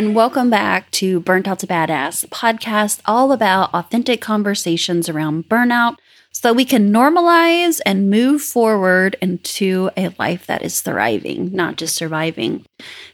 [0.00, 5.98] And welcome back to Burnt Out to Badass, podcast all about authentic conversations around burnout
[6.32, 11.96] so we can normalize and move forward into a life that is thriving, not just
[11.96, 12.64] surviving.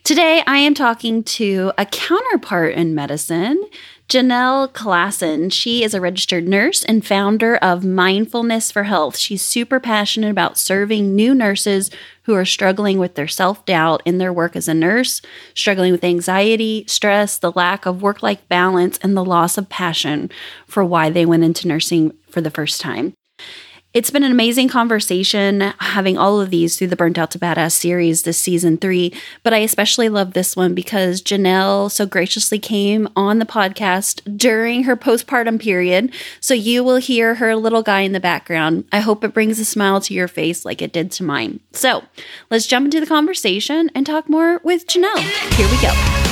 [0.05, 3.61] Today, I am talking to a counterpart in medicine.
[4.09, 5.53] Janelle Klassen.
[5.53, 9.17] She is a registered nurse and founder of Mindfulness for Health.
[9.17, 11.91] She's super passionate about serving new nurses
[12.23, 15.23] who are struggling with their self doubt in their work as a nurse,
[15.55, 20.31] struggling with anxiety, stress, the lack of work life balance, and the loss of passion
[20.69, 23.13] for why they went into nursing for the first time.
[23.97, 27.73] It's been an amazing conversation having all of these through the Burnt Out to Badass
[27.73, 29.11] series this season three.
[29.43, 34.83] But I especially love this one because Janelle so graciously came on the podcast during
[34.83, 36.13] her postpartum period.
[36.41, 38.85] So you will hear her little guy in the background.
[38.93, 41.61] I hope it brings a smile to your face like it did to mine.
[41.73, 42.05] So
[42.51, 45.21] let's jump into the conversation and talk more with Janelle.
[45.55, 46.26] Here we go.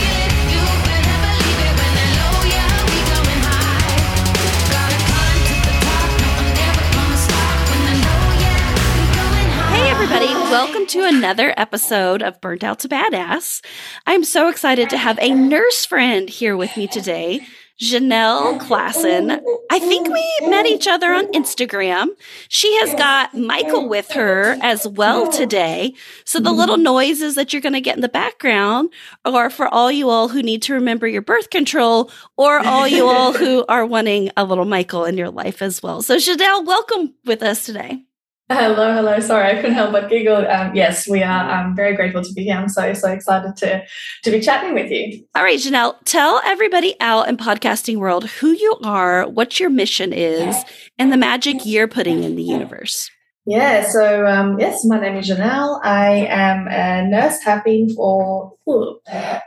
[10.54, 13.60] Welcome to another episode of Burnt Out to Badass.
[14.06, 17.44] I'm so excited to have a nurse friend here with me today,
[17.82, 19.42] Janelle Klassen.
[19.72, 22.06] I think we met each other on Instagram.
[22.48, 25.92] She has got Michael with her as well today.
[26.24, 28.90] So the little noises that you're going to get in the background
[29.24, 33.08] are for all you all who need to remember your birth control or all you
[33.08, 36.00] all who are wanting a little Michael in your life as well.
[36.00, 38.04] So Janelle, welcome with us today.
[38.50, 39.20] Hello, hello.
[39.20, 40.46] Sorry, I couldn't help but giggle.
[40.46, 41.50] Um, yes, we are.
[41.50, 42.56] I'm very grateful to be here.
[42.56, 43.82] I'm so so excited to
[44.22, 45.24] to be chatting with you.
[45.34, 50.12] All right, Janelle, tell everybody out in podcasting world who you are, what your mission
[50.12, 50.62] is,
[50.98, 53.10] and the magic you're putting in the universe.
[53.46, 53.88] Yeah.
[53.88, 55.80] So um, yes, my name is Janelle.
[55.82, 57.42] I am a nurse.
[57.44, 58.52] Have been for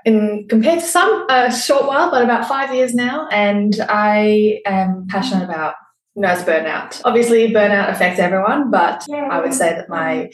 [0.05, 5.05] in compared to some a short while, but about five years now, and I am
[5.07, 5.75] passionate about
[6.17, 7.01] nurse burnout.
[7.05, 10.29] Obviously, burnout affects everyone, but I would say that my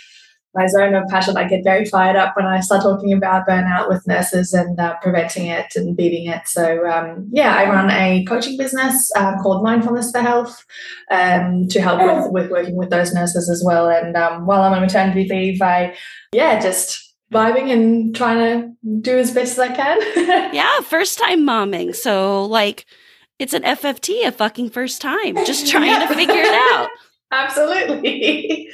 [0.55, 3.89] my zone of passion, I get very fired up when I start talking about burnout
[3.89, 6.43] with nurses and uh, preventing it and beating it.
[6.45, 10.63] So, um, yeah, I run a coaching business um, called Mindfulness for Health
[11.09, 13.89] um, to help with, with working with those nurses as well.
[13.89, 15.95] And um, while I'm on maternity leave, I,
[16.33, 20.53] yeah, just vibing and trying to do as best as I can.
[20.53, 21.95] yeah, first time momming.
[21.95, 22.85] So, like,
[23.43, 26.89] it's an FFT, a fucking first time, just trying to figure it out.
[27.31, 28.69] Absolutely.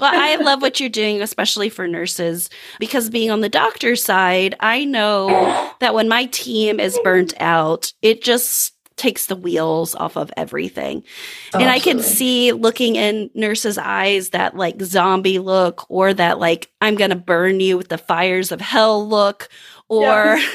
[0.00, 2.50] well, I love what you're doing, especially for nurses,
[2.80, 7.92] because being on the doctor side, I know that when my team is burnt out,
[8.02, 11.04] it just takes the wheels off of everything.
[11.52, 16.40] Oh, and I can see looking in nurses' eyes that like zombie look or that
[16.40, 19.48] like I'm going to burn you with the fires of hell look
[19.88, 20.50] or yeah.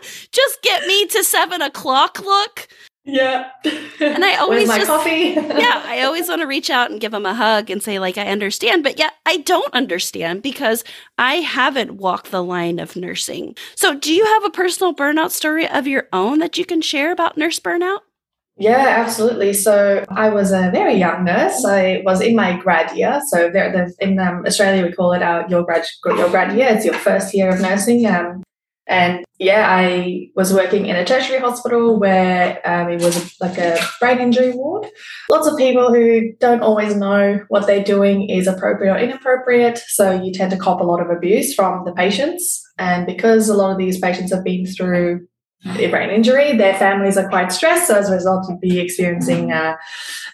[0.32, 2.68] just get me to seven o'clock look.
[3.04, 3.50] Yeah.
[4.00, 5.10] And I always my just, coffee.
[5.34, 8.16] yeah, I always want to reach out and give them a hug and say, like,
[8.16, 10.84] I understand, but yet I don't understand because
[11.18, 13.56] I haven't walked the line of nursing.
[13.74, 17.10] So, do you have a personal burnout story of your own that you can share
[17.12, 18.00] about nurse burnout?
[18.58, 19.54] Yeah, absolutely.
[19.54, 21.64] So I was a very young nurse.
[21.64, 23.20] I was in my grad year.
[23.28, 23.50] So
[23.98, 26.68] in um, Australia, we call it our your grad your grad year.
[26.68, 28.06] It's your first year of nursing.
[28.06, 28.42] Um,
[28.88, 33.78] and yeah, I was working in a tertiary hospital where um, it was like a
[34.00, 34.86] brain injury ward.
[35.30, 39.78] Lots of people who don't always know what they're doing is appropriate or inappropriate.
[39.88, 42.60] So you tend to cop a lot of abuse from the patients.
[42.78, 45.26] And because a lot of these patients have been through
[45.64, 47.86] a brain injury, their families are quite stressed.
[47.86, 49.76] So as a result, you'd be experiencing uh,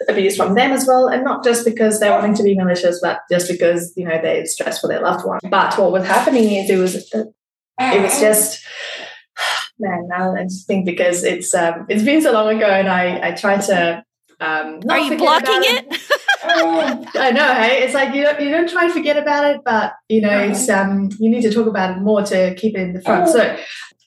[0.08, 1.08] abuse from them as well.
[1.08, 4.46] And not just because they're wanting to be malicious, but just because, you know, they're
[4.46, 5.38] stressed for their loved one.
[5.50, 7.12] But what was happening is it was
[7.78, 8.64] it was just
[9.78, 13.28] man now i just think because it's um it's been so long ago and i
[13.28, 14.04] i try to
[14.40, 17.16] um are you blocking it, it?
[17.16, 17.82] i know hey?
[17.82, 20.68] It's like you don't you don't try and forget about it but you know it's
[20.68, 23.28] um you need to talk about it more to keep it in the front.
[23.28, 23.56] So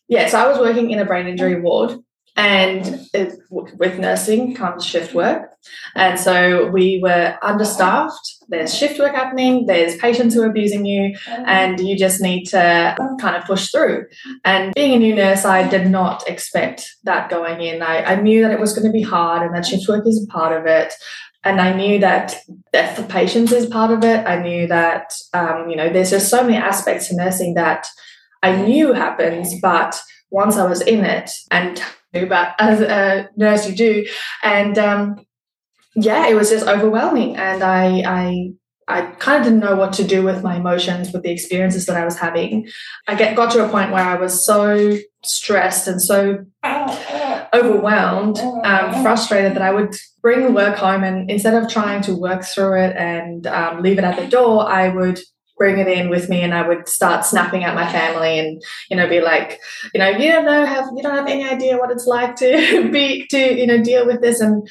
[0.07, 1.97] yeah so i was working in a brain injury ward
[2.41, 5.51] and it, with nursing comes shift work
[5.95, 11.15] and so we were understaffed there's shift work happening, there's patients who are abusing you,
[11.27, 14.05] and you just need to kind of push through.
[14.43, 17.81] And being a new nurse, I did not expect that going in.
[17.81, 20.27] I, I knew that it was going to be hard and that shift work is
[20.29, 20.93] part of it.
[21.45, 22.35] And I knew that
[22.73, 24.27] death of patients is part of it.
[24.27, 27.87] I knew that, um, you know, there's just so many aspects to nursing that
[28.43, 29.99] I knew happens, but
[30.29, 31.81] once I was in it and
[32.13, 34.05] but as a nurse you do
[34.43, 35.25] and um,
[35.95, 37.35] yeah, it was just overwhelming.
[37.35, 38.51] And I, I,
[38.87, 41.97] I kind of didn't know what to do with my emotions, with the experiences that
[41.97, 42.67] I was having.
[43.07, 46.45] I get got to a point where I was so stressed and so
[47.53, 52.15] overwhelmed, um, frustrated that I would bring the work home and instead of trying to
[52.15, 55.19] work through it and um, leave it at the door, I would
[55.61, 58.59] bring it in with me and I would start snapping at my family and
[58.89, 59.59] you know be like
[59.93, 62.89] you know you don't know have you don't have any idea what it's like to
[62.95, 64.41] be to you know deal with this.
[64.41, 64.67] And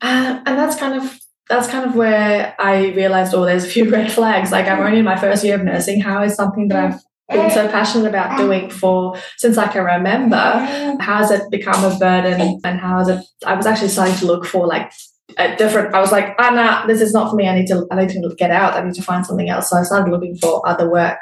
[0.00, 1.18] uh, and that's kind of
[1.48, 4.52] that's kind of where I realized oh there's a few red flags.
[4.52, 6.00] Like I'm only in my first year of nursing.
[6.00, 10.44] How is something that I've been so passionate about doing for since I can remember
[11.00, 14.26] how has it become a burden and how has it I was actually starting to
[14.26, 14.92] look for like
[15.36, 17.48] a different i was like ah nah this is not for me.
[17.48, 18.74] I need to i need to get out.
[18.74, 19.70] I need to find something else.
[19.70, 21.18] So i started looking for other work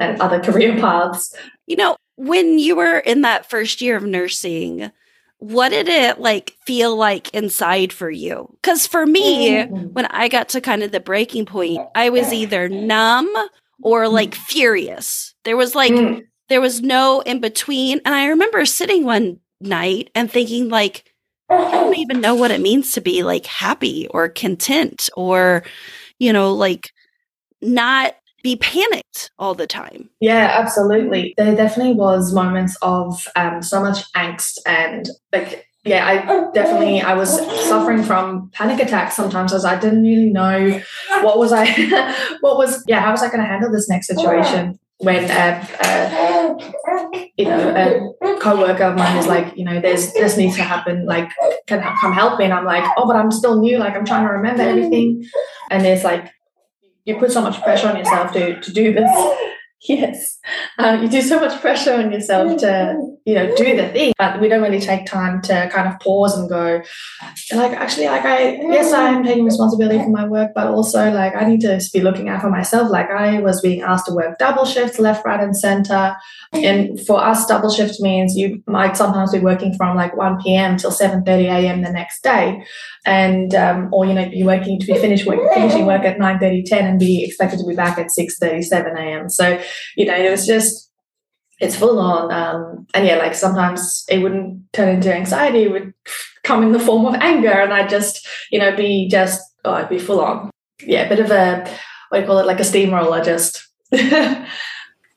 [0.00, 1.34] and other career paths.
[1.66, 4.90] You know when you were in that first year of nursing
[5.38, 8.48] what did it like feel like inside for you?
[8.62, 9.86] Because for me mm-hmm.
[9.86, 13.30] when i got to kind of the breaking point i was either numb
[13.82, 15.34] or like furious.
[15.44, 16.22] There was like mm.
[16.48, 21.11] there was no in between and i remember sitting one night and thinking like
[21.70, 25.64] don't even know what it means to be like happy or content or,
[26.18, 26.92] you know, like
[27.60, 30.10] not be panicked all the time.
[30.20, 31.34] Yeah, absolutely.
[31.36, 37.14] There definitely was moments of um, so much angst and like yeah, I definitely I
[37.14, 37.36] was
[37.68, 40.80] suffering from panic attacks sometimes as I didn't really know
[41.22, 41.66] what was I
[42.40, 46.31] what was yeah how was I going to handle this next situation when a, a,
[47.36, 51.06] you know a co-worker of mine is like you know there's this needs to happen
[51.06, 51.30] like
[51.66, 52.44] can come help me?
[52.44, 55.24] And i'm like oh but i'm still new like i'm trying to remember everything.
[55.70, 56.30] And there's like
[57.04, 59.10] you put so much pressure on yourself to to do this
[59.88, 60.38] Yes,
[60.78, 64.40] uh, you do so much pressure on yourself to, you know, do the thing, but
[64.40, 66.82] we don't really take time to kind of pause and go,
[67.52, 71.34] like, actually, like, I, yes, I am taking responsibility for my work, but also, like,
[71.34, 72.90] I need to be looking out for myself.
[72.90, 76.14] Like, I was being asked to work double shifts, left, right, and center.
[76.52, 80.76] And for us, double shift means you might sometimes be working from like 1 p.m.
[80.76, 81.82] till seven thirty a.m.
[81.82, 82.64] the next day
[83.04, 86.38] and um, or you know you're working to be finished work, finishing work at 9
[86.38, 89.60] 30 10 and be expected to be back at 6 37 a.m so
[89.96, 90.90] you know it was just
[91.60, 95.92] it's full on um, and yeah like sometimes it wouldn't turn into anxiety it would
[96.44, 99.88] come in the form of anger and i'd just you know be just oh i'd
[99.88, 100.50] be full on.
[100.84, 101.60] Yeah a bit of a
[102.08, 103.68] what do you call it like a steamroller just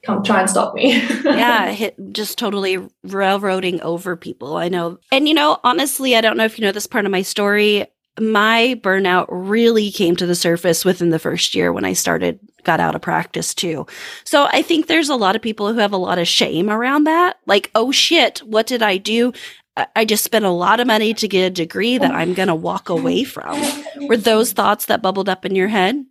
[0.05, 0.93] come try and stop me.
[1.23, 4.57] yeah, hit just totally railroading over people.
[4.57, 4.99] I know.
[5.11, 7.85] And you know, honestly, I don't know if you know this part of my story.
[8.17, 12.79] My burnout really came to the surface within the first year when I started got
[12.79, 13.85] out of practice too.
[14.23, 17.05] So I think there's a lot of people who have a lot of shame around
[17.05, 17.37] that.
[17.45, 19.33] Like, oh shit, what did I do?
[19.95, 22.55] I just spent a lot of money to get a degree that I'm going to
[22.55, 23.61] walk away from.
[24.07, 26.05] Were those thoughts that bubbled up in your head?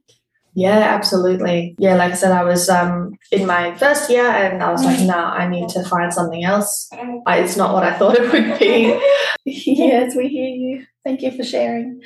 [0.54, 1.74] Yeah, absolutely.
[1.78, 5.00] Yeah, like I said, I was um, in my first year and I was like,
[5.00, 6.88] no, nah, I need to find something else.
[7.26, 9.00] I, it's not what I thought it would be.
[9.44, 10.86] yes, we hear you.
[11.02, 12.02] Thank you for sharing.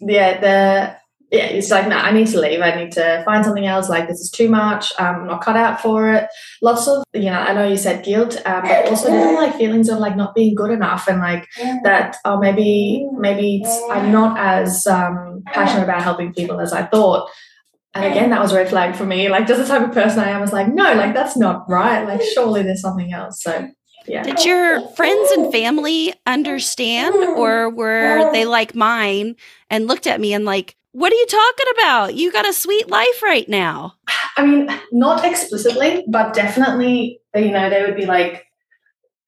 [0.00, 0.96] Yeah, the
[1.30, 2.60] yeah, it's like, no, nah, I need to leave.
[2.60, 3.88] I need to find something else.
[3.88, 4.92] Like, this is too much.
[4.98, 6.28] I'm not cut out for it.
[6.62, 9.98] Lots of, you know, I know you said guilt, um, but also like feelings of
[9.98, 11.48] like not being good enough and like
[11.82, 17.28] that, oh, maybe, maybe I'm not as um, passionate about helping people as I thought.
[17.94, 19.28] And again, that was a red flag for me.
[19.28, 22.04] Like, just the type of person I am was like, no, like that's not right.
[22.04, 23.42] Like, surely there's something else.
[23.42, 23.68] So
[24.06, 24.22] yeah.
[24.22, 29.36] Did your friends and family understand, or were they like mine
[29.70, 32.14] and looked at me and like, what are you talking about?
[32.14, 33.94] You got a sweet life right now.
[34.36, 38.44] I mean, not explicitly, but definitely, you know, they would be like,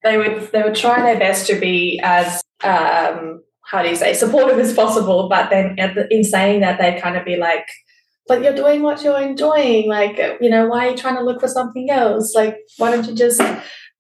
[0.03, 4.13] they would they would try their best to be as um, how do you say
[4.13, 7.67] supportive as possible, but then the, in saying that, they'd kind of be like,
[8.29, 9.89] but you're doing what you're enjoying.
[9.89, 12.35] Like, you know, why are you trying to look for something else?
[12.35, 13.41] Like, why don't you just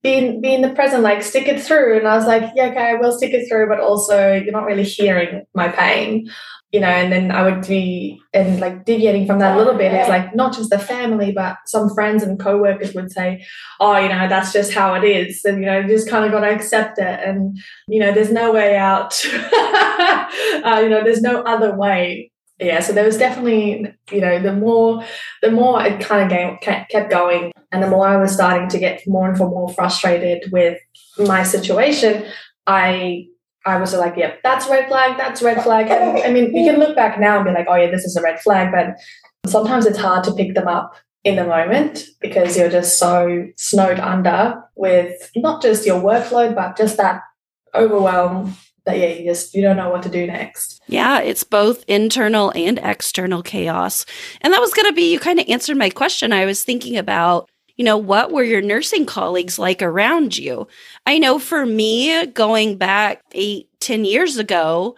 [0.02, 1.98] be in, be in the present, like stick it through?
[1.98, 4.66] And I was like, yeah, okay, I will stick it through, but also you're not
[4.66, 6.28] really hearing my pain,
[6.72, 6.88] you know.
[6.88, 10.34] And then I would be and like deviating from that a little bit is like
[10.34, 13.44] not just the family, but some friends and co-workers would say,
[13.78, 16.32] oh, you know, that's just how it is, and you know, you just kind of
[16.32, 17.56] got to accept it, and
[17.86, 19.14] you know, there's no way out.
[19.32, 24.52] uh, you know, there's no other way yeah so there was definitely you know the
[24.52, 25.04] more
[25.42, 29.02] the more it kind of kept going and the more i was starting to get
[29.06, 30.78] more and more frustrated with
[31.18, 32.24] my situation
[32.66, 33.26] i
[33.66, 35.88] i was like yeah, that's red flag that's red flag.
[35.88, 38.16] And i mean you can look back now and be like oh yeah this is
[38.16, 38.96] a red flag but
[39.50, 40.94] sometimes it's hard to pick them up
[41.24, 46.76] in the moment because you're just so snowed under with not just your workload but
[46.76, 47.20] just that
[47.74, 48.56] overwhelm
[48.86, 50.80] that yeah, you just you don't know what to do next.
[50.88, 54.06] Yeah, it's both internal and external chaos.
[54.40, 56.32] And that was going to be you kind of answered my question.
[56.32, 60.66] I was thinking about you know, what were your nursing colleagues like around you?
[61.04, 64.96] I know for me, going back eight, ten years ago,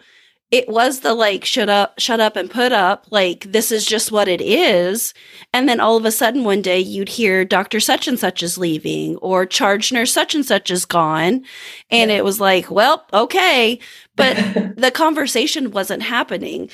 [0.51, 4.11] it was the like shut up shut up and put up like this is just
[4.11, 5.13] what it is.
[5.53, 8.57] And then all of a sudden one day you'd hear dr such and such is
[8.57, 11.43] leaving or charge nurse such and such is gone.
[11.91, 12.17] And yeah.
[12.17, 13.79] it was like well okay.
[14.15, 14.35] But
[14.77, 16.69] the conversation wasn't happening.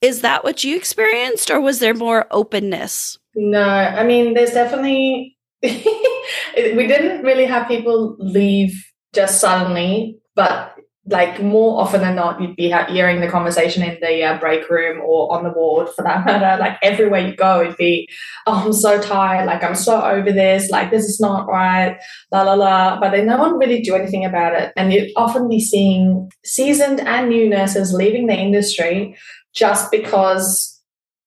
[0.00, 3.18] Is that what you experienced or was there more openness?
[3.34, 10.75] No i mean there's definitely we didn't really have people leave just suddenly but
[11.08, 15.00] like more often than not, you'd be hearing the conversation in the uh, break room
[15.04, 16.60] or on the ward for that matter.
[16.60, 18.08] Like everywhere you go, it'd be,
[18.46, 19.46] oh, I'm so tired.
[19.46, 20.68] Like I'm so over this.
[20.68, 21.96] Like this is not right.
[22.32, 23.00] La la la.
[23.00, 24.72] But then no one really do anything about it.
[24.76, 29.16] And you'd often be seeing seasoned and new nurses leaving the industry
[29.54, 30.72] just because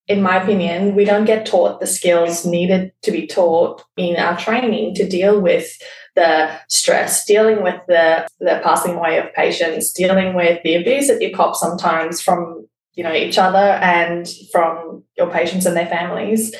[0.09, 4.35] in my opinion, we don't get taught the skills needed to be taught in our
[4.35, 5.71] training to deal with
[6.19, 11.21] the stress, dealing with the, the passing away of patients, dealing with the abuse that
[11.21, 16.53] you cop sometimes from you know each other and from your patients and their families.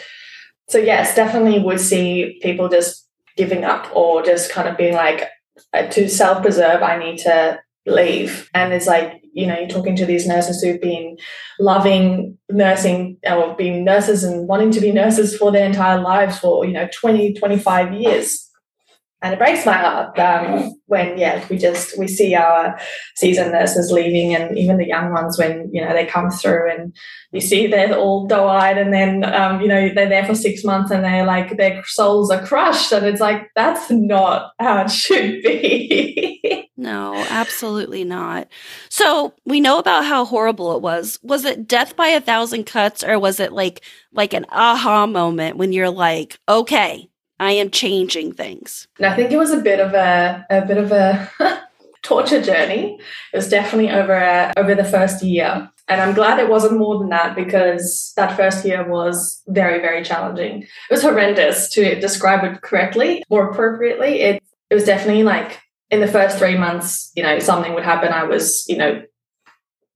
[0.69, 5.27] So yes, definitely would see people just giving up or just kind of being like
[5.73, 8.49] uh, to self-preserve, I need to leave.
[8.53, 11.17] And it's like, you know, you're talking to these nurses who've been
[11.59, 16.65] loving nursing or being nurses and wanting to be nurses for their entire lives for,
[16.65, 18.48] you know, 20, 25 years
[19.21, 22.79] and it breaks my heart um, when yeah we just we see our
[23.15, 26.95] seasoned nurses leaving and even the young ones when you know they come through and
[27.31, 30.91] you see they're all doe-eyed and then um, you know they're there for six months
[30.91, 32.91] and they're like their souls are crushed.
[32.91, 36.65] And it's like that's not how it should be.
[36.79, 38.47] No absolutely not.
[38.87, 41.19] So we know about how horrible it was.
[41.21, 43.81] Was it death by a thousand cuts or was it like
[44.13, 47.08] like an aha moment when you're like okay
[47.39, 48.87] I am changing things.
[48.97, 51.29] And I think it was a bit of a a bit of a
[52.01, 52.99] torture journey.
[53.33, 55.69] It was definitely over a, over the first year.
[55.87, 60.03] And I'm glad it wasn't more than that because that first year was very, very
[60.03, 60.61] challenging.
[60.63, 64.21] It was horrendous to describe it correctly or appropriately.
[64.21, 68.13] It, it was definitely like in the first three months, you know, something would happen.
[68.13, 69.01] I was, you know,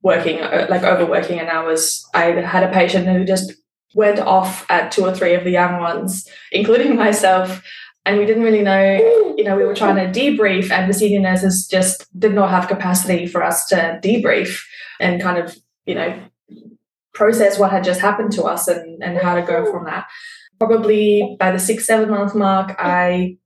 [0.01, 3.53] working, uh, like overworking, and I was, I had a patient who just
[3.93, 7.63] went off at two or three of the young ones, including myself.
[8.05, 11.21] And we didn't really know, you know, we were trying to debrief, and the senior
[11.21, 14.61] nurses just did not have capacity for us to debrief
[14.99, 16.19] and kind of, you know,
[17.13, 20.05] process what had just happened to us and, and how to go from that.
[20.59, 23.37] Probably by the six, seven month mark, I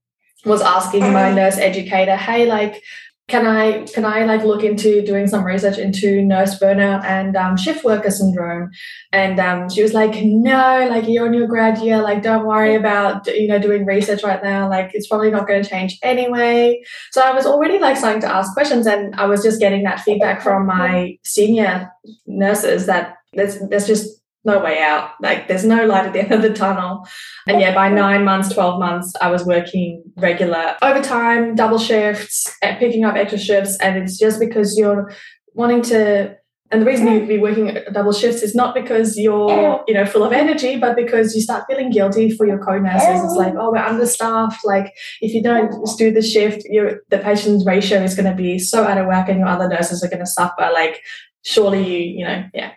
[0.43, 2.81] was asking my nurse educator, hey, like,
[3.27, 7.57] can I can I like look into doing some research into nurse burnout and um,
[7.57, 8.69] shift worker syndrome?
[9.11, 12.75] And um, she was like, no, like you're on your grad year, like don't worry
[12.75, 14.69] about you know doing research right now.
[14.69, 16.81] Like it's probably not going to change anyway.
[17.11, 19.99] So I was already like starting to ask questions, and I was just getting that
[19.99, 21.91] feedback from my senior
[22.27, 24.16] nurses that there's just
[24.47, 25.11] no way out.
[25.21, 27.07] Like there's no light at the end of the tunnel.
[27.47, 32.75] And yeah, by nine months, 12 months, I was working regular overtime, double shifts, eh,
[32.79, 33.77] picking up extra shifts.
[33.79, 35.11] And it's just because you're
[35.53, 36.37] wanting to
[36.69, 40.23] and the reason you'd be working double shifts is not because you're, you know, full
[40.23, 43.23] of energy, but because you start feeling guilty for your co-nurses.
[43.23, 44.65] It's like, oh, we're understaffed.
[44.65, 48.59] Like, if you don't do the shift, your the patient's ratio is going to be
[48.59, 50.69] so out of whack, and your other nurses are going to suffer.
[50.73, 51.01] Like,
[51.43, 52.71] surely you, you know, yeah.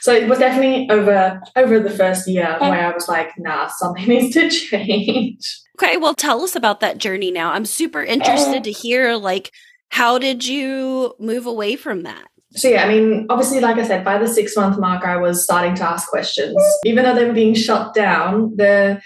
[0.00, 4.04] So it was definitely over over the first year where I was like, nah, something
[4.08, 5.60] needs to change.
[5.78, 7.52] Okay, well, tell us about that journey now.
[7.52, 9.50] I'm super interested to hear, like,
[9.88, 12.28] how did you move away from that?
[12.54, 15.42] So yeah, I mean, obviously, like I said, by the six month mark, I was
[15.42, 16.56] starting to ask questions.
[16.84, 19.00] Even though they were being shut down, the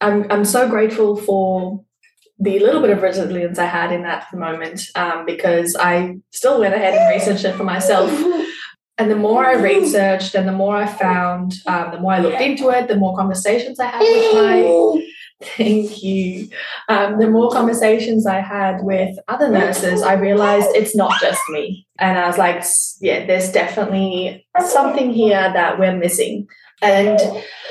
[0.00, 1.84] I'm I'm so grateful for
[2.38, 6.74] the little bit of resilience I had in that moment um, because I still went
[6.74, 8.10] ahead and researched it for myself.
[8.98, 12.40] And the more I researched and the more I found, um, the more I looked
[12.40, 15.02] into it, the more conversations I had with my
[15.42, 16.48] Thank you.
[16.88, 21.86] Um, the more conversations I had with other nurses, I realized it's not just me.
[21.98, 22.62] And I was like,
[23.00, 26.46] yeah, there's definitely something here that we're missing.
[26.80, 27.18] And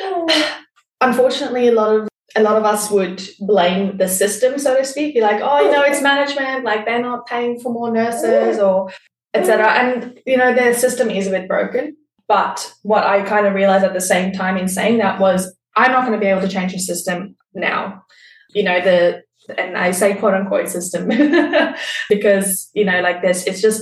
[1.01, 5.13] unfortunately, a lot of a lot of us would blame the system, so to speak,
[5.13, 8.90] be like, oh, you know, it's management, like they're not paying for more nurses or
[9.34, 9.68] etc.
[9.68, 11.96] And you know, their system is a bit broken.
[12.28, 15.92] But what I kind of realized at the same time in saying that was I'm
[15.92, 18.04] not going to be able to change the system now.
[18.54, 19.24] You know, the
[19.58, 21.08] and I say quote unquote system
[22.10, 23.82] because, you know, like this, it's just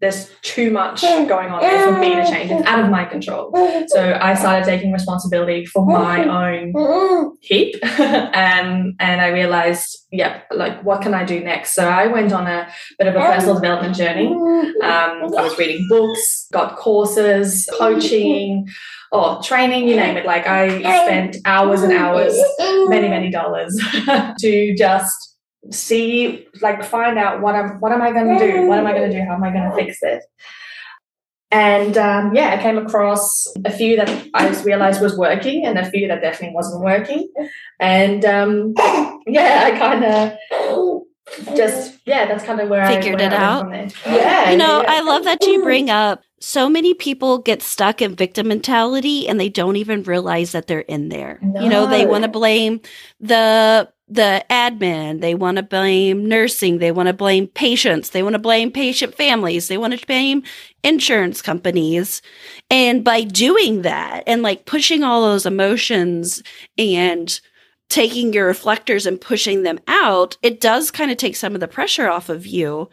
[0.00, 2.50] there's too much going on there for me to change.
[2.52, 3.52] It's out of my control.
[3.88, 10.82] So I started taking responsibility for my own heap, and and I realized, yeah, like
[10.84, 11.74] what can I do next?
[11.74, 14.26] So I went on a bit of a personal development journey.
[14.26, 18.68] Um, I was reading books, got courses, coaching
[19.10, 20.26] or training, you name it.
[20.26, 22.38] Like I spent hours and hours,
[22.88, 23.74] many, many dollars
[24.40, 25.27] to just
[25.70, 28.66] see like find out what I'm what am I gonna do?
[28.66, 29.20] What am I gonna do?
[29.20, 30.22] How am I gonna fix it?
[31.50, 35.78] And um, yeah, I came across a few that I just realized was working and
[35.78, 37.30] a few that definitely wasn't working.
[37.80, 38.74] And um,
[39.26, 40.32] yeah, I kind of
[41.56, 43.70] just yeah, that's kind of where figured I figured it out.
[44.06, 44.92] Yeah, you know, yeah.
[44.92, 46.22] I love that you bring up.
[46.40, 50.80] So many people get stuck in victim mentality and they don't even realize that they're
[50.80, 51.40] in there.
[51.42, 51.60] No.
[51.60, 52.80] You know, they want to blame
[53.20, 58.32] the the admin, they want to blame nursing, they want to blame patients, they want
[58.32, 60.42] to blame patient families, they want to blame
[60.82, 62.22] insurance companies.
[62.70, 66.42] And by doing that and like pushing all those emotions
[66.78, 67.38] and
[67.88, 71.68] taking your reflectors and pushing them out, it does kind of take some of the
[71.68, 72.88] pressure off of you.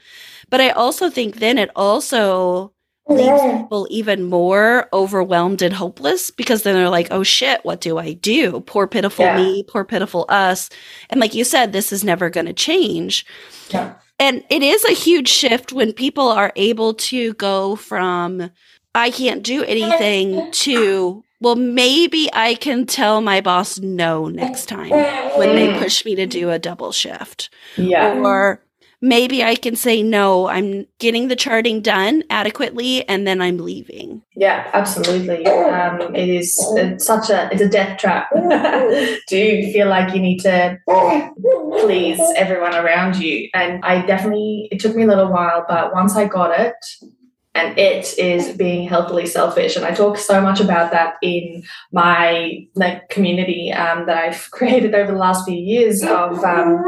[0.50, 2.72] But I also think then it also
[3.08, 7.98] leaves people even more overwhelmed and hopeless because then they're like, oh shit, what do
[7.98, 8.62] I do?
[8.62, 9.38] Poor pitiful yeah.
[9.38, 10.70] me, poor pitiful us.
[11.10, 13.26] And like you said, this is never going to change.
[13.70, 13.96] Yeah.
[14.18, 18.50] And it is a huge shift when people are able to go from,
[18.96, 24.92] I can't do anything to, well, maybe I can tell my boss no next time
[25.38, 25.80] when they mm.
[25.80, 27.50] push me to do a double shift.
[27.78, 28.20] Yeah.
[28.20, 28.62] Or
[29.02, 34.24] maybe I can say, no, I'm getting the charting done adequately and then I'm leaving.
[34.36, 35.46] Yeah, absolutely.
[35.46, 36.56] Um, it is
[36.98, 38.30] such a, it's a death trap.
[39.28, 40.80] Do you feel like you need to
[41.80, 43.50] please everyone around you?
[43.54, 46.76] And I definitely, it took me a little while, but once I got it,
[47.56, 49.78] and it is being healthily selfish.
[49.78, 54.94] And I talk so much about that in my like, community um, that I've created
[54.94, 56.86] over the last few years of um,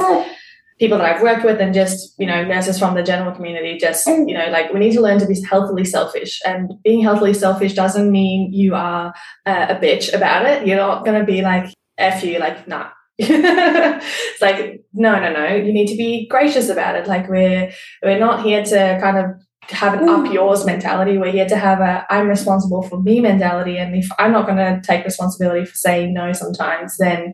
[0.78, 4.06] people that I've worked with and just, you know, nurses from the general community, just,
[4.08, 6.42] you know, like we need to learn to be healthily selfish.
[6.46, 9.14] And being healthily selfish doesn't mean you are
[9.46, 10.68] uh, a bitch about it.
[10.68, 12.90] You're not going to be like, F you, like, nah.
[13.20, 15.56] it's like, no, no, no.
[15.56, 17.08] You need to be gracious about it.
[17.08, 17.72] Like we're,
[18.04, 20.34] we're not here to kind of have an up hmm.
[20.34, 21.18] yours mentality.
[21.18, 23.78] We're here to have a I'm responsible for me mentality.
[23.78, 27.34] And if I'm not going to take responsibility for saying no sometimes, then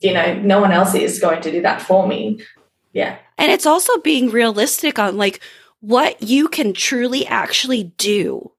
[0.00, 2.40] you know, no one else is going to do that for me.
[2.92, 3.16] Yeah.
[3.38, 5.40] And it's also being realistic on like
[5.80, 8.52] what you can truly actually do.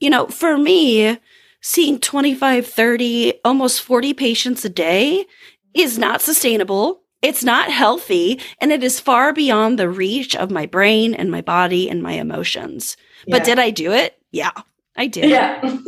[0.00, 1.18] You know, for me,
[1.60, 5.26] seeing 25, 30, almost 40 patients a day
[5.74, 6.99] is not sustainable.
[7.22, 11.42] It's not healthy and it is far beyond the reach of my brain and my
[11.42, 12.96] body and my emotions.
[13.26, 13.36] Yeah.
[13.36, 14.18] But did I do it?
[14.32, 14.52] Yeah,
[14.96, 15.28] I did.
[15.28, 15.60] Yeah.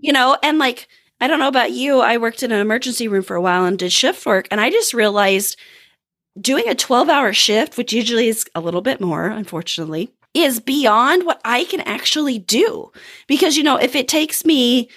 [0.00, 0.88] you know, and like,
[1.20, 2.00] I don't know about you.
[2.00, 4.48] I worked in an emergency room for a while and did shift work.
[4.50, 5.56] And I just realized
[6.40, 11.24] doing a 12 hour shift, which usually is a little bit more, unfortunately, is beyond
[11.24, 12.90] what I can actually do.
[13.28, 14.88] Because, you know, if it takes me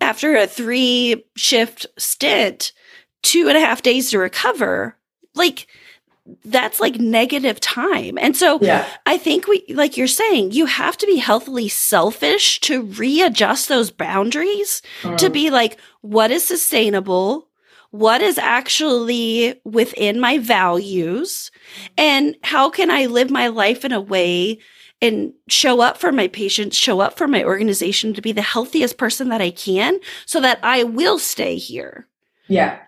[0.00, 2.72] after a three shift stint,
[3.22, 4.96] two and a half days to recover,
[5.34, 5.66] like,
[6.44, 8.18] that's like negative time.
[8.18, 8.88] And so yeah.
[9.06, 13.90] I think we, like you're saying, you have to be healthily selfish to readjust those
[13.90, 15.16] boundaries mm.
[15.16, 17.48] to be like, what is sustainable?
[17.90, 21.50] what is actually within my values
[21.98, 24.58] and how can I live my life in a way
[25.02, 28.96] and show up for my patients, show up for my organization to be the healthiest
[28.98, 32.06] person that I can so that I will stay here.
[32.48, 32.80] Yeah.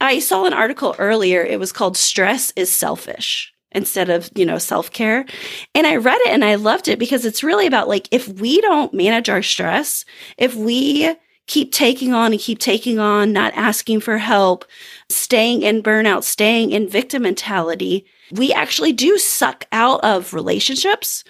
[0.00, 1.42] I saw an article earlier.
[1.42, 5.26] It was called Stress is Selfish instead of, you know, self-care.
[5.74, 8.60] And I read it and I loved it because it's really about like if we
[8.60, 10.04] don't manage our stress,
[10.38, 11.14] if we
[11.46, 14.64] keep taking on and keep taking on, not asking for help,
[15.08, 21.22] staying in burnout, staying in victim mentality, we actually do suck out of relationships.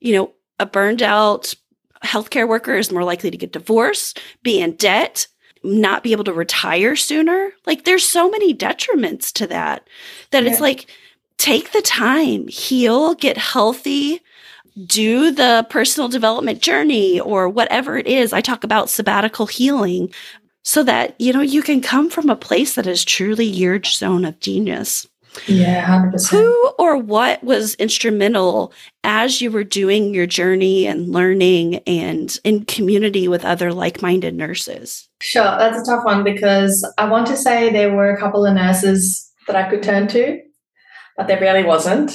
[0.00, 1.54] You know, a burned out
[2.04, 5.26] healthcare worker is more likely to get divorced, be in debt,
[5.64, 7.52] not be able to retire sooner.
[7.66, 9.88] Like there's so many detriments to that
[10.30, 10.50] that yeah.
[10.50, 10.86] it's like
[11.38, 14.20] take the time, heal, get healthy,
[14.86, 18.32] do the personal development journey or whatever it is.
[18.32, 20.12] I talk about sabbatical healing
[20.62, 24.24] so that, you know, you can come from a place that is truly your zone
[24.24, 25.06] of genius.
[25.46, 26.30] Yeah, 100%.
[26.30, 32.64] Who or what was instrumental as you were doing your journey and learning and in
[32.66, 35.08] community with other like minded nurses?
[35.20, 38.54] Sure, that's a tough one because I want to say there were a couple of
[38.54, 40.38] nurses that I could turn to,
[41.16, 42.12] but there really wasn't.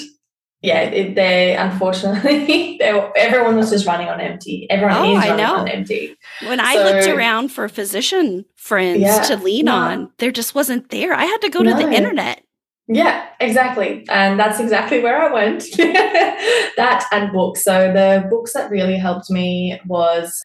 [0.61, 4.67] yeah, it, they unfortunately they, everyone was just running on empty.
[4.69, 6.15] Everyone Oh, is running on empty.
[6.43, 9.73] When I looked around for physician friends Yeah, to lean no.
[9.75, 11.13] on, there just wasn't there.
[11.13, 12.43] I had to go to the internet.
[12.91, 14.03] Yeah, exactly.
[14.09, 15.63] And that's exactly where I went.
[15.77, 17.63] that and books.
[17.63, 20.43] So the books that really helped me was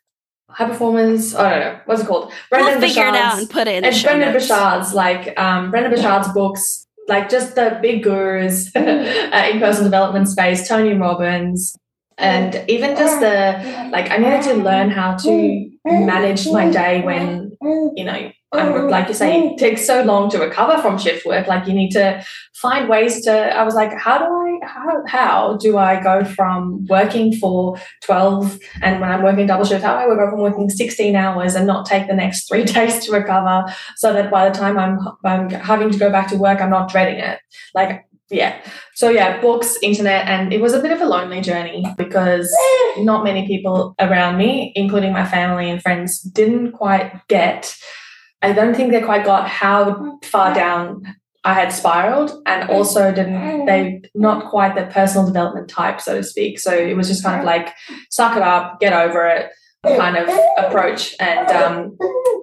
[0.50, 1.34] High Performance.
[1.34, 2.32] I don't know what's it called.
[2.52, 4.46] we'll figure it out and put it in It's Brendon notes.
[4.46, 10.28] Burchard's, like um, Brendon Burchard's books, like just the big gurus uh, in personal development
[10.28, 11.74] space, Tony Robbins,
[12.18, 14.10] and even just the like.
[14.10, 17.56] I needed to learn how to manage my day when
[17.96, 18.30] you know.
[18.54, 21.46] I'm, oh, like you say, it takes so long to recover from shift work.
[21.46, 23.32] Like you need to find ways to.
[23.32, 24.58] I was like, how do I?
[24.66, 29.84] How how do I go from working for twelve and when I'm working double shift,
[29.84, 33.04] how do I go from working sixteen hours and not take the next three days
[33.06, 33.64] to recover?
[33.96, 36.90] so that by the time I'm I'm having to go back to work, I'm not
[36.90, 37.40] dreading it.
[37.74, 38.56] Like yeah.
[38.94, 42.50] So yeah, books, internet, and it was a bit of a lonely journey because
[42.98, 47.76] not many people around me, including my family and friends, didn't quite get.
[48.44, 53.64] I don't think they quite got how far down I had spiraled, and also didn't
[53.64, 56.58] they not quite the personal development type, so to speak.
[56.58, 57.72] So it was just kind of like
[58.10, 59.50] suck it up, get over it,
[59.82, 60.28] kind of
[60.58, 61.14] approach.
[61.20, 61.96] And um,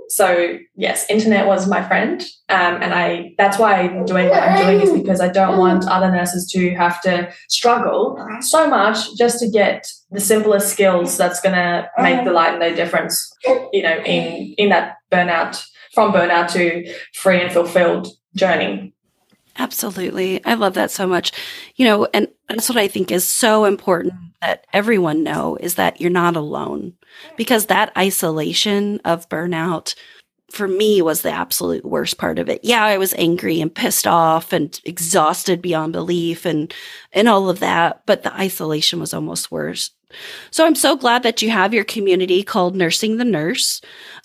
[0.09, 4.65] so yes, internet was my friend, um, and I that's why I'm doing what I'm
[4.65, 9.37] doing is because I don't want other nurses to have to struggle so much just
[9.39, 13.31] to get the simplest skills that's going to make the light and no difference.
[13.71, 18.93] You know, in in that burnout from burnout to free and fulfilled journey.
[19.57, 20.43] Absolutely.
[20.45, 21.31] I love that so much.
[21.75, 25.99] You know, and that's what I think is so important that everyone know is that
[25.99, 26.93] you're not alone
[27.35, 29.95] because that isolation of burnout
[30.51, 32.59] for me was the absolute worst part of it.
[32.63, 36.73] Yeah, I was angry and pissed off and exhausted beyond belief and
[37.13, 39.91] and all of that, but the isolation was almost worse.
[40.49, 43.81] So I'm so glad that you have your community called Nursing the Nurse.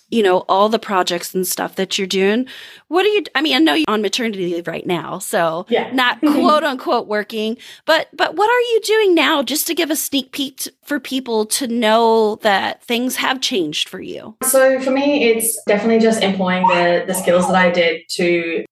[0.09, 2.47] You know, all the projects and stuff that you're doing.
[2.89, 5.91] What are you I mean, I know you're on maternity leave right now, so Yeah.
[5.93, 9.97] not quote unquote working, but but what are you doing now just to give a
[9.97, 14.37] sneak peek t- for people to know that things have changed for you?
[14.45, 18.65] So for me, it's definitely just employing the the skills that I did to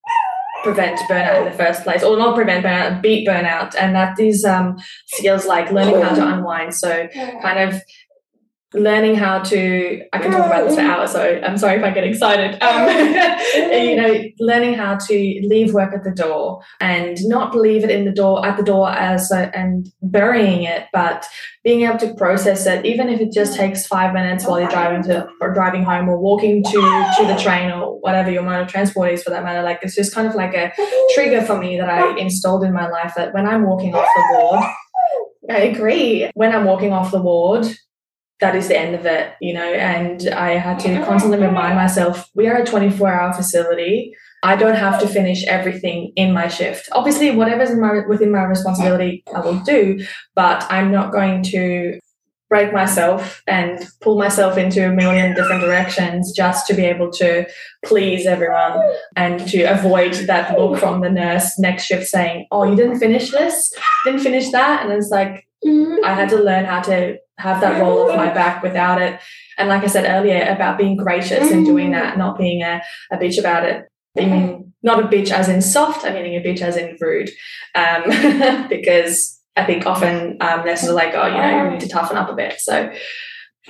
[0.62, 4.44] prevent burnout in the first place, or not prevent burnout, beat burnout, and that is
[4.46, 6.74] um, skills like learning how to unwind.
[6.74, 7.06] So
[7.42, 7.82] kind of
[8.74, 11.90] learning how to i can talk about this for hours so i'm sorry if i
[11.90, 12.58] get excited.
[12.64, 12.88] Um,
[13.72, 18.04] you know learning how to leave work at the door and not leave it in
[18.04, 21.26] the door at the door as a, and burying it but
[21.62, 25.02] being able to process it even if it just takes five minutes while you're driving
[25.02, 26.70] to or driving home or walking to
[27.18, 29.62] to the train or whatever your mode of transport is for that matter.
[29.62, 30.72] Like it's just kind of like a
[31.14, 34.38] trigger for me that i installed in my life that when i'm walking off the
[34.38, 34.64] ward
[35.50, 36.30] I agree.
[36.34, 37.66] When I'm walking off the ward,
[38.40, 42.28] that is the end of it, you know, and I had to constantly remind myself
[42.34, 44.14] we are a 24 hour facility.
[44.42, 46.88] I don't have to finish everything in my shift.
[46.92, 51.98] Obviously, whatever's in my, within my responsibility, I will do, but I'm not going to
[52.50, 57.46] break myself and pull myself into a million different directions just to be able to
[57.84, 58.78] please everyone
[59.16, 63.30] and to avoid that look from the nurse next shift saying, Oh, you didn't finish
[63.30, 63.72] this,
[64.04, 64.84] didn't finish that.
[64.84, 68.62] And it's like, I had to learn how to have that roll off my back
[68.62, 69.20] without it.
[69.58, 73.16] And like I said earlier, about being gracious and doing that, not being a, a
[73.16, 73.86] bitch about it.
[74.16, 77.30] I mean, not a bitch as in soft, I'm meaning a bitch as in rude.
[77.74, 81.88] Um, because I think often um, nurses are like, oh, you know, you need to
[81.88, 82.60] toughen up a bit.
[82.60, 82.92] So,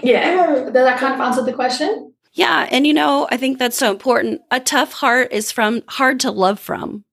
[0.03, 2.13] yeah, does that kind of answer the question?
[2.33, 4.43] Yeah, and you know, I think that's so important.
[4.51, 7.05] A tough heart is from hard to love from.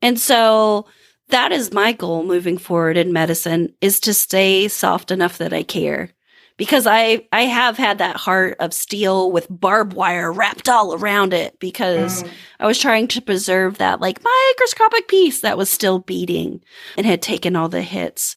[0.00, 0.86] And so
[1.28, 5.62] that is my goal moving forward in medicine is to stay soft enough that I
[5.62, 6.10] care.
[6.56, 11.32] Because I I have had that heart of steel with barbed wire wrapped all around
[11.32, 12.30] it because Mm.
[12.60, 16.60] I was trying to preserve that like microscopic piece that was still beating
[16.96, 18.34] and had taken all the hits.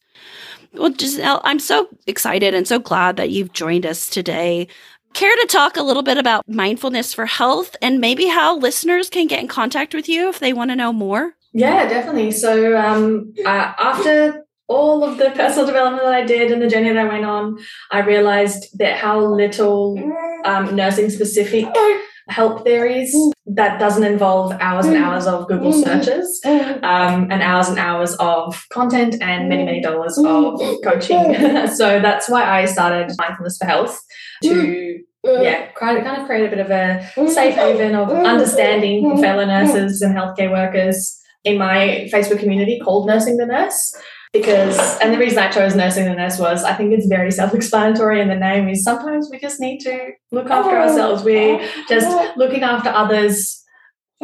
[0.72, 4.68] Well, Janelle, I'm so excited and so glad that you've joined us today.
[5.14, 9.26] Care to talk a little bit about mindfulness for health and maybe how listeners can
[9.26, 11.34] get in contact with you if they want to know more?
[11.52, 12.30] Yeah, definitely.
[12.30, 16.88] So um, uh, after all of the personal development that I did and the journey
[16.88, 17.58] that I went on,
[17.90, 19.98] I realized that how little
[20.44, 21.66] um, nursing specific
[22.28, 23.14] help there is
[23.46, 28.64] that doesn't involve hours and hours of Google searches um, and hours and hours of
[28.72, 31.34] content and many, many dollars of coaching.
[31.74, 34.00] so that's why I started Mindfulness for Health
[34.44, 39.02] to yeah, kind of, kind of create a bit of a safe haven of understanding
[39.02, 43.94] for fellow nurses and healthcare workers in my Facebook community called Nursing the Nurse.
[44.32, 48.20] because and the reason I chose nursing the nurse was I think it's very self-explanatory
[48.20, 50.82] and the name is sometimes we just need to look after oh.
[50.82, 51.22] ourselves.
[51.22, 51.84] We're oh.
[51.88, 52.32] just oh.
[52.36, 53.58] looking after others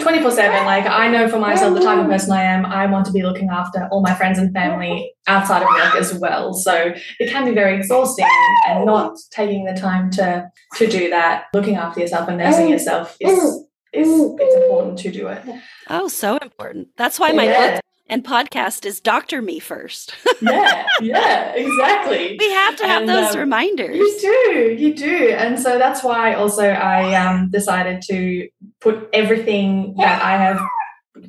[0.00, 2.64] 24 7 like i know for myself the type of person i am.
[2.64, 6.14] I want to be looking after all my friends and family outside of work as
[6.14, 6.54] well.
[6.54, 8.26] So it can be very exhausting
[8.68, 11.44] and not taking the time to to do that.
[11.52, 15.42] Looking after yourself and nursing yourself is is it's important to do it
[15.88, 17.74] oh so important that's why my yeah.
[17.74, 20.14] book and podcast is Doctor Me First.
[20.40, 22.36] yeah, yeah, exactly.
[22.38, 23.96] We have to have and, those um, reminders.
[23.96, 28.48] You do, you do, and so that's why also I um, decided to
[28.80, 30.58] put everything that I have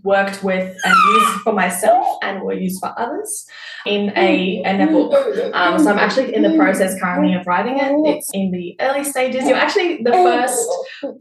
[0.04, 3.46] worked with and used for myself and will use for others
[3.86, 5.14] in a, in a book.
[5.54, 8.16] Um, so I'm actually in the process currently of writing it.
[8.16, 9.48] It's in the early stages.
[9.48, 10.70] You're actually the first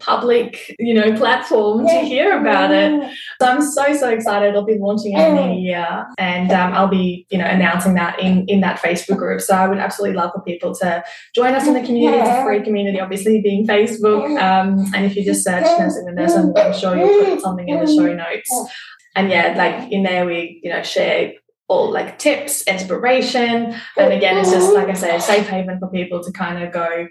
[0.01, 3.11] public, you know, platform to hear about it.
[3.41, 4.55] So I'm so, so excited.
[4.55, 8.21] I'll be launching it in the year and um, I'll be, you know, announcing that
[8.21, 9.41] in, in that Facebook group.
[9.41, 12.19] So I would absolutely love for people to join us in the community.
[12.19, 14.25] It's a free community, obviously being Facebook.
[14.41, 17.69] Um, and if you just search Nursing the Nurse, I'm, I'm sure you'll put something
[17.69, 18.71] in the show notes.
[19.15, 21.33] And yeah, like in there we, you know, share
[21.69, 23.75] all like tips, inspiration.
[23.97, 26.73] And again, it's just like I say, a safe haven for people to kind of
[26.73, 27.07] go,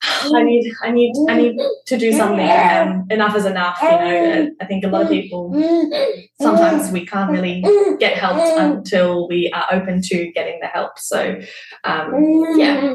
[0.00, 1.56] I need, I need, I need
[1.86, 2.38] to do something.
[2.38, 3.78] And enough is enough.
[3.82, 5.52] You know, I think a lot of people
[6.40, 7.64] sometimes we can't really
[7.98, 10.98] get help until we are open to getting the help.
[10.98, 11.40] So,
[11.84, 12.94] um, yeah.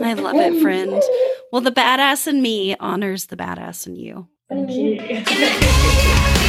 [0.00, 1.02] I love it, friend.
[1.50, 4.28] Well, the badass in me honors the badass in you.
[4.48, 6.44] Thank you.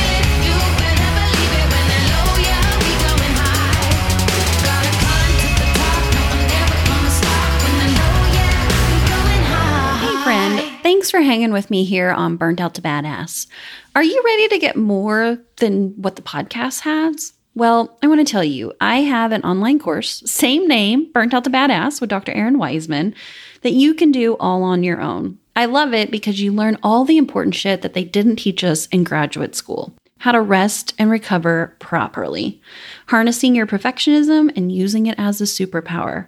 [11.00, 13.48] Thanks for hanging with me here on Burnt Out to Badass.
[13.96, 17.32] Are you ready to get more than what the podcast has?
[17.56, 21.46] Well, I want to tell you, I have an online course, same name, Burnt Out
[21.46, 22.34] to Badass with Dr.
[22.34, 23.14] Erin Weisman,
[23.62, 25.40] that you can do all on your own.
[25.56, 28.88] I love it because you learn all the important shit that they didn't teach us
[28.88, 32.62] in graduate school how to rest and recover properly,
[33.08, 36.28] harnessing your perfectionism and using it as a superpower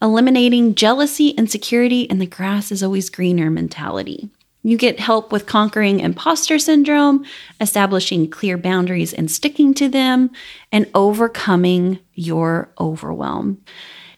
[0.00, 4.30] eliminating jealousy, insecurity, and the grass is always greener mentality.
[4.62, 7.24] You get help with conquering imposter syndrome,
[7.60, 10.30] establishing clear boundaries and sticking to them,
[10.72, 13.62] and overcoming your overwhelm.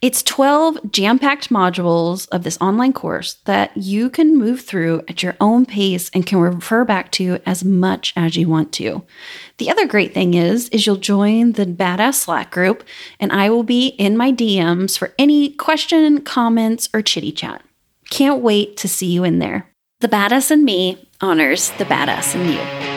[0.02, 5.22] It's 12 jam packed modules of this online course that you can move through at
[5.22, 9.04] your own pace and can refer back to as much as you want to.
[9.60, 12.82] The other great thing is, is you'll join the Badass Slack group
[13.20, 17.62] and I will be in my DMs for any question, comments, or chitty chat.
[18.08, 19.68] Can't wait to see you in there.
[20.00, 22.89] The Badass in Me honors the Badass in You.